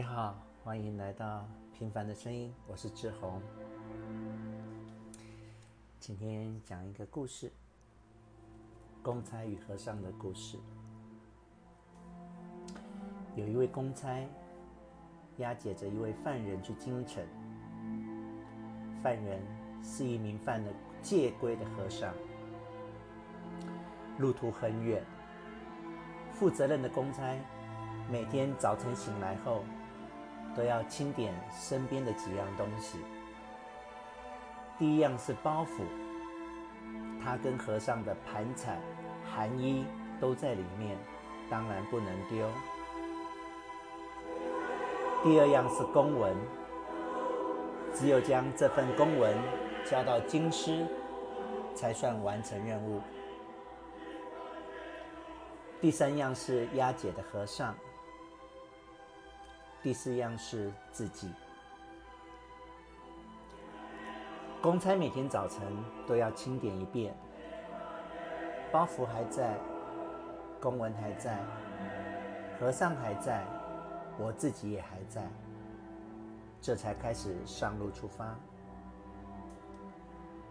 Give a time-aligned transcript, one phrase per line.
[0.00, 0.34] 你好，
[0.64, 3.38] 欢迎来到平凡的声音，我是志宏。
[5.98, 7.52] 今天讲一个故事，
[9.02, 10.56] 公差与和尚的故事。
[13.36, 14.26] 有一位公差
[15.36, 17.22] 押解着一位犯人去京城，
[19.02, 19.42] 犯人
[19.82, 22.14] 是一名犯了戒规的和尚，
[24.16, 25.04] 路途很远，
[26.32, 27.36] 负责任的公差
[28.10, 29.62] 每天早晨醒来后，
[30.56, 32.98] 都要清点身边的几样东西。
[34.78, 35.82] 第一样是包袱，
[37.22, 38.80] 他跟和尚的盘缠、
[39.24, 39.84] 寒衣
[40.20, 40.96] 都在里面，
[41.50, 42.48] 当然不能丢。
[45.22, 46.34] 第二样是公文，
[47.94, 49.36] 只有将这份公文
[49.84, 50.86] 交到京师，
[51.74, 53.00] 才算完成任务。
[55.78, 57.74] 第三样是押解的和尚。
[59.82, 61.32] 第四样是自己。
[64.60, 65.62] 公差每天早晨
[66.06, 67.14] 都要清点一遍，
[68.70, 69.58] 包袱还在，
[70.60, 71.42] 公文还在，
[72.58, 73.42] 和尚还在，
[74.18, 75.26] 我自己也还在，
[76.60, 78.36] 这才开始上路出发。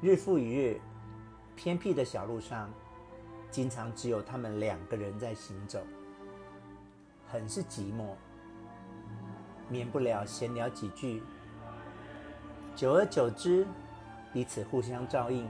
[0.00, 0.80] 日复一日，
[1.54, 2.70] 偏僻的小路上，
[3.50, 5.82] 经常只有他们两个人在行走，
[7.28, 8.14] 很是寂寞。
[9.70, 11.22] 免不了闲聊几句，
[12.74, 13.64] 久而久之，
[14.32, 15.48] 彼此互相照应，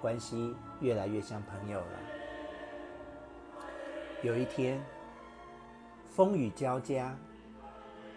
[0.00, 1.98] 关系越来越像朋友了。
[4.22, 4.82] 有一天，
[6.08, 7.14] 风雨交加，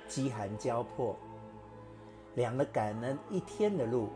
[0.08, 1.13] 饥寒交迫，
[2.35, 4.09] 两个赶了一天的路，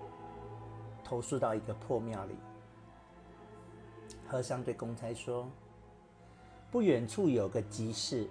[1.04, 2.36] 投宿到一个破庙里。
[4.26, 5.46] 和尚对公差说
[6.72, 8.30] ：“不远处有个集市，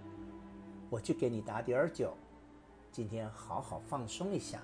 [0.89, 2.17] 我去给你打点酒。”
[2.97, 4.63] 今天好好放松一下。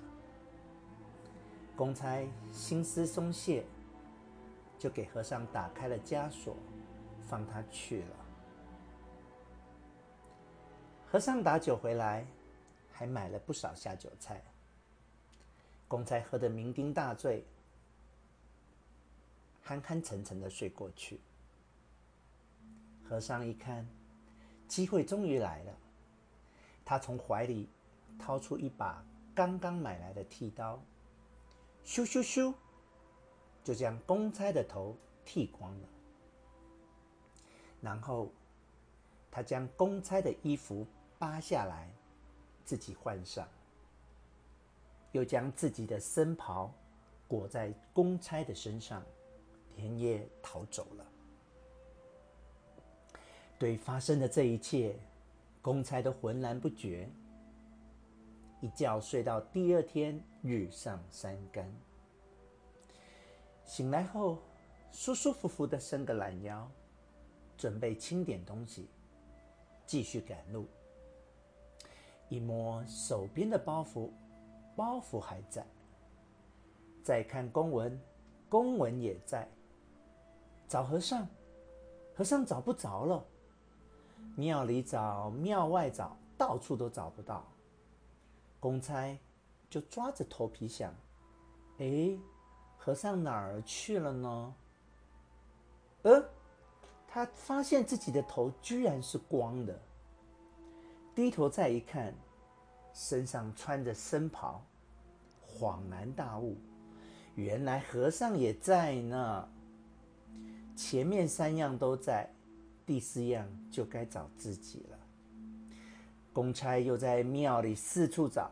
[1.75, 3.63] 公差心思松懈，
[4.79, 6.55] 就给和尚打开了枷锁，
[7.21, 8.15] 放他去了。
[11.05, 12.25] 和尚打酒回来，
[12.91, 14.43] 还买了不少下酒菜。
[15.87, 17.45] 公差喝得酩酊大醉，
[19.61, 21.19] 憨憨沉沉的睡过去。
[23.07, 23.87] 和尚一看，
[24.67, 25.77] 机会终于来了，
[26.83, 27.69] 他从怀里。
[28.17, 30.79] 掏出一把刚刚买来的剃刀，
[31.85, 32.53] 咻咻咻，
[33.63, 35.87] 就将公差的头剃光了。
[37.81, 38.31] 然后，
[39.29, 40.87] 他将公差的衣服
[41.19, 41.91] 扒下来，
[42.63, 43.47] 自己换上，
[45.11, 46.73] 又将自己的僧袍
[47.27, 49.03] 裹在公差的身上，
[49.75, 51.05] 连夜逃走了。
[53.59, 54.95] 对发生的这一切，
[55.61, 57.09] 公差都浑然不觉。
[58.63, 61.69] 一觉睡到第二天日上三竿，
[63.65, 64.37] 醒来后
[64.89, 66.65] 舒舒服服的伸个懒腰，
[67.57, 68.87] 准备清点东西，
[69.85, 70.65] 继续赶路。
[72.29, 74.09] 一摸手边的包袱，
[74.77, 75.63] 包袱还在；
[77.03, 77.99] 再看公文，
[78.47, 79.45] 公文也在。
[80.69, 81.27] 找和尚，
[82.15, 83.25] 和尚找不着了。
[84.37, 87.45] 庙里找，庙外找，到处都找不到。
[88.63, 89.19] 公差
[89.69, 90.95] 就抓着头皮想
[91.79, 92.17] ：“哎，
[92.77, 94.55] 和尚哪儿去了呢？”
[96.03, 96.29] 呃，
[97.05, 99.77] 他发现自己的头居然是光的。
[101.13, 102.15] 低头再一看，
[102.93, 104.65] 身上穿着僧袍，
[105.45, 106.55] 恍然大悟，
[107.35, 109.49] 原来和尚也在呢。
[110.73, 112.33] 前面三样都在，
[112.85, 114.97] 第四样就该找自己了。
[116.33, 118.51] 公差又在庙里四处找，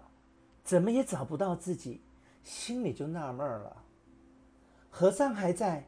[0.63, 1.99] 怎么也找不到自己，
[2.43, 3.83] 心里就纳闷了。
[4.89, 5.83] 和尚还在，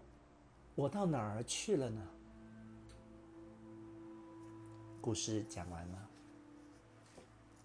[0.74, 2.02] 我到哪儿去了呢？
[5.00, 6.10] 故事讲完了，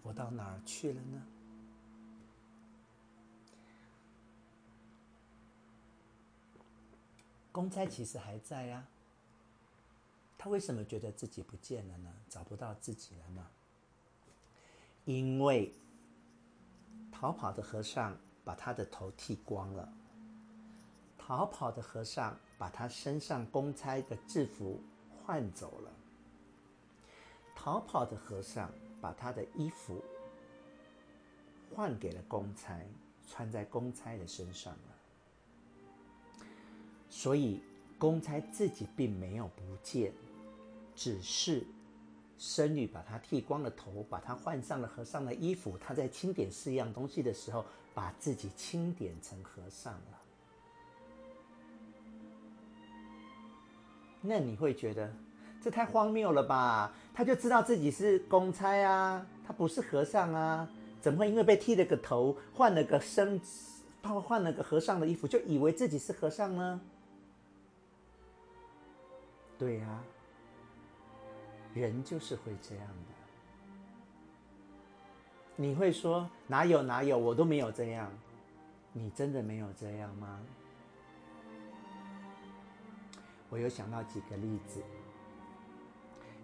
[0.03, 1.23] 我到哪儿去了呢？
[7.51, 8.85] 公差其实还在呀，
[10.37, 12.13] 他为什么觉得自己不见了呢？
[12.29, 13.47] 找不到自己了呢？
[15.09, 15.73] 因为
[17.11, 19.91] 逃跑的和尚把他的头剃光了，
[21.17, 24.79] 逃跑的和尚把他身上公差的制服
[25.17, 25.91] 换走了，
[27.55, 28.71] 逃跑的和尚
[29.01, 29.99] 把他的衣服
[31.73, 32.79] 换给了公差，
[33.27, 36.39] 穿在公差的身上了。
[37.09, 37.63] 所以
[37.97, 40.13] 公差自己并没有不见，
[40.95, 41.65] 只是
[42.39, 45.77] 僧侣把他剃光了头，把他换上了和尚的衣服。
[45.77, 50.21] 他在清点四样东西的时候，把自己清点成和尚了。
[54.21, 55.13] 那你会觉得
[55.61, 56.93] 这太荒谬了吧？
[57.13, 60.69] 他就知道自己是公差啊，他不是和尚啊，
[61.01, 63.39] 怎么会因为被剃了个头，换了个僧，
[64.01, 66.79] 他换了个和尚的衣服，就以为自己是和尚呢？
[69.57, 70.01] 对呀。
[71.73, 73.13] 人就是会这样的。
[75.55, 78.11] 你会说哪有哪有，我都没有这样。
[78.93, 80.39] 你真的没有这样吗？
[83.49, 84.81] 我有想到几个例子，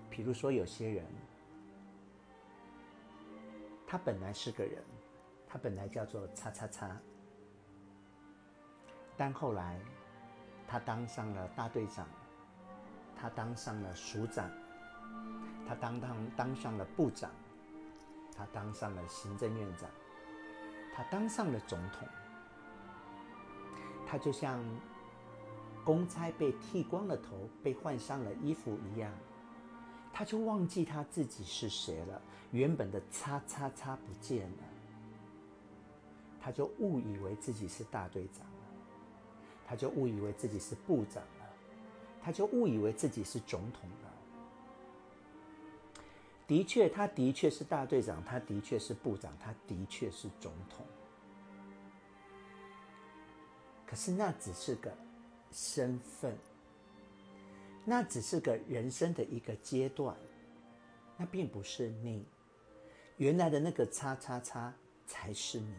[0.10, 1.06] 比如说有些人，
[3.88, 4.84] 他本来是个人，
[5.48, 6.98] 他本来叫做叉叉叉，
[9.16, 9.80] 但后来
[10.68, 12.08] 他当上了大队长，
[13.16, 14.50] 他当上了署长。
[15.68, 17.32] 他当当当上了部长，
[18.38, 19.90] 他当上了行政院长，
[20.96, 22.08] 他当上了总统。
[24.08, 24.64] 他就像
[25.84, 29.12] 公差被剃光了头，被换上了衣服一样，
[30.14, 32.22] 他就忘记他自己是谁了。
[32.52, 34.64] 原本的叉叉叉不见了，
[36.40, 38.52] 他就误以为自己是大队长了，
[39.68, 41.50] 他就误以为自己是部长了，
[42.22, 44.15] 他就误以为自己是总统了。
[46.48, 50.86] 的确，他的确是大队长，他的确是部长，他的确是总统。
[53.88, 54.96] 可是那只是个
[55.52, 56.38] 身份，
[57.84, 60.16] 那只是个人生的一个阶段，
[61.18, 62.26] 那并不是你。
[63.18, 64.74] 原来的那个叉叉叉
[65.08, 65.74] 才是你。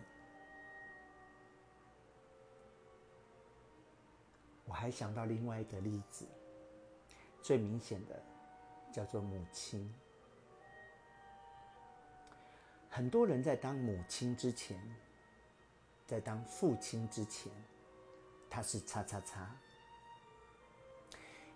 [4.65, 6.27] 我还想到另外一个例子，
[7.41, 8.21] 最明显的
[8.93, 9.89] 叫做母亲。
[12.97, 14.81] 很多人在当母亲之前，
[16.07, 17.53] 在当父亲之前，
[18.49, 19.55] 他是叉叉叉。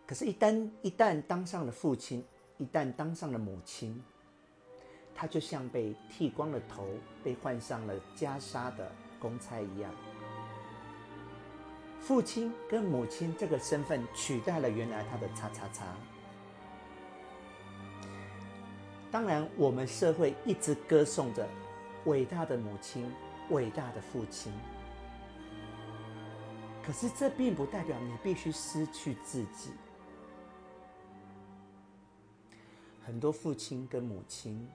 [0.07, 2.23] 可是，一旦一旦当上了父亲，
[2.59, 4.05] 一旦当上了母亲，
[5.15, 6.87] 他就像被剃光了头、
[7.25, 9.91] 被换上了袈裟的公差一样。
[12.01, 15.97] 父亲跟母亲这个身份取代了原来他的叉叉叉。
[19.11, 21.49] 当然，我们社会一直歌颂着
[22.05, 23.11] 伟大的母亲、
[23.51, 24.53] 伟大的父亲。
[26.83, 29.73] 可是，这并不代表你必须失去自己。
[33.05, 34.69] 很多父亲跟母亲，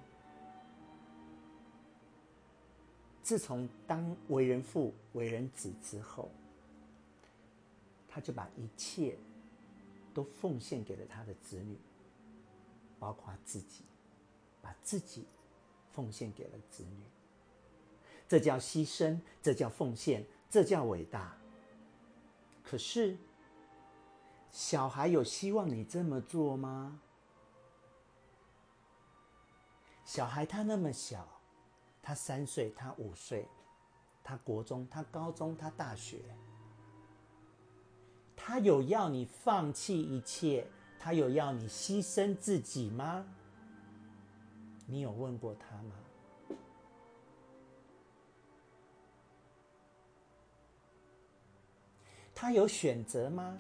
[3.24, 6.30] 自从当为人父、为人子之后，
[8.10, 9.18] 他就把一切
[10.14, 11.78] 都奉献给了他的子女，
[13.00, 13.86] 包括自己。
[14.66, 15.28] 把自己
[15.92, 17.04] 奉献给了子女，
[18.28, 21.38] 这叫牺牲，这叫奉献，这叫伟大。
[22.64, 23.16] 可是，
[24.50, 27.00] 小孩有希望你这么做吗？
[30.04, 31.28] 小孩他那么小，
[32.02, 33.48] 他三岁，他五岁，
[34.24, 36.24] 他国中，他高中，他大学，
[38.36, 40.68] 他有要你放弃一切，
[40.98, 43.28] 他有要你牺牲自己吗？
[44.86, 45.96] 你有问过他吗？
[52.34, 53.60] 他有选择吗？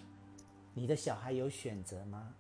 [0.74, 2.36] 你的小孩有选择吗？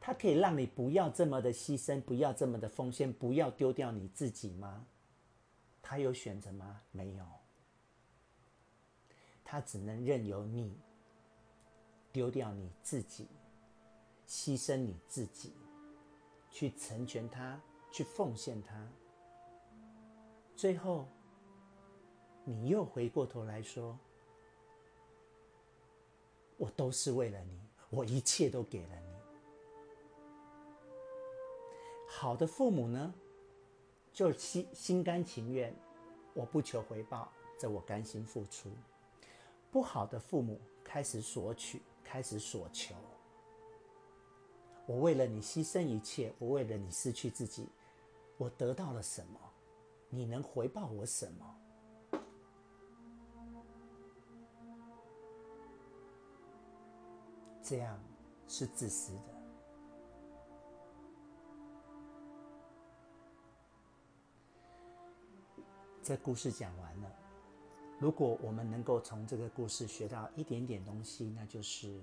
[0.00, 4.84] 他可以让你不要这么的牺牲，不要这么的奉献，不要丢掉你自己吗？
[5.80, 6.82] 他有选择吗？
[6.90, 7.24] 没有。
[9.42, 10.76] 他只能任由你
[12.12, 13.28] 丢掉你自己，
[14.26, 15.52] 牺牲你自己。
[16.54, 18.88] 去成全他，去奉献他，
[20.54, 21.08] 最后，
[22.44, 23.98] 你又回过头来说
[26.56, 29.14] ：“我都是为了你，我一切都给了你。”
[32.08, 33.12] 好的父母呢，
[34.12, 35.74] 就心心甘情愿，
[36.34, 38.70] 我不求回报，这我甘心付出。
[39.72, 42.94] 不好的父母开始索取，开始索求。
[44.86, 47.68] 我为了你牺牲一切，我为了你失去自己，
[48.36, 49.40] 我得到了什么？
[50.10, 51.56] 你能回报我什么？
[57.62, 57.98] 这样
[58.46, 59.42] 是自私的。
[66.02, 67.10] 这故事讲完了，
[67.98, 71.98] 如果我们能够从这个故事学到一点点东西，那就是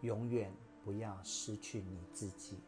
[0.00, 0.52] 永远。
[0.86, 2.60] 不要失去你自己，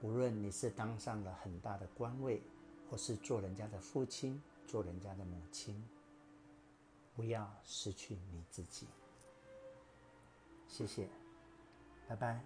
[0.00, 2.42] 无论你是当上了很大的官位，
[2.90, 5.80] 或是做人家的父亲、做人家的母亲，
[7.14, 8.88] 不要失去你自己。
[10.66, 11.08] 谢谢，
[12.08, 12.44] 拜拜。